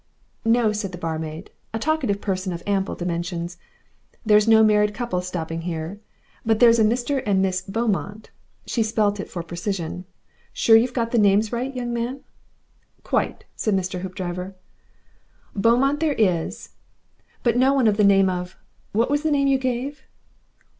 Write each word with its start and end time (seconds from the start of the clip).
"No," 0.45 0.71
said 0.71 0.93
the 0.93 0.97
barmaid, 0.97 1.51
a 1.75 1.77
talkative 1.77 2.19
person 2.21 2.51
of 2.51 2.63
ample 2.65 2.95
dimensions. 2.95 3.59
"There's 4.25 4.47
no 4.47 4.63
married 4.63 4.95
couples 4.95 5.27
stopping 5.27 5.61
here. 5.61 5.99
But 6.43 6.59
there's 6.59 6.79
a 6.79 6.83
Mr. 6.83 7.21
and 7.23 7.39
Miss 7.39 7.61
BEAUMONT." 7.61 8.31
She 8.65 8.81
spelt 8.81 9.19
it 9.19 9.29
for 9.29 9.43
precision. 9.43 10.05
"Sure 10.53 10.75
you've 10.75 10.93
got 10.95 11.11
the 11.11 11.19
name 11.19 11.43
right, 11.51 11.75
young 11.75 11.93
man?" 11.93 12.21
"Quite," 13.03 13.45
said 13.55 13.75
Mr. 13.75 14.01
Hoopdriver. 14.01 14.55
"Beaumont 15.55 15.99
there 15.99 16.15
is, 16.17 16.69
but 17.43 17.55
no 17.55 17.71
one 17.75 17.85
of 17.85 17.97
the 17.97 18.03
name 18.03 18.27
of 18.27 18.57
What 18.93 19.11
was 19.11 19.21
the 19.21 19.29
name 19.29 19.47
you 19.47 19.59
gave?" 19.59 20.01